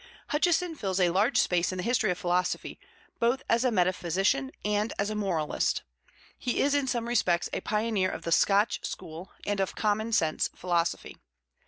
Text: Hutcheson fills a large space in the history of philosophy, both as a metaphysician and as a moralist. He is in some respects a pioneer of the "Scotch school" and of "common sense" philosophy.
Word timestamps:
Hutcheson 0.29 0.75
fills 0.75 0.99
a 0.99 1.11
large 1.11 1.37
space 1.37 1.71
in 1.71 1.77
the 1.77 1.83
history 1.83 2.09
of 2.09 2.17
philosophy, 2.17 2.79
both 3.19 3.43
as 3.47 3.63
a 3.63 3.69
metaphysician 3.69 4.51
and 4.65 4.91
as 4.97 5.11
a 5.11 5.15
moralist. 5.15 5.83
He 6.39 6.59
is 6.61 6.73
in 6.73 6.87
some 6.87 7.07
respects 7.07 7.51
a 7.53 7.59
pioneer 7.61 8.09
of 8.09 8.23
the 8.23 8.31
"Scotch 8.31 8.83
school" 8.83 9.29
and 9.45 9.59
of 9.59 9.75
"common 9.75 10.11
sense" 10.11 10.49
philosophy. 10.55 11.17